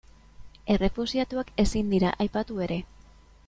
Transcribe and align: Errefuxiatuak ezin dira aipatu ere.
Errefuxiatuak 0.75 1.53
ezin 1.67 1.95
dira 1.95 2.13
aipatu 2.27 2.61
ere. 2.69 2.83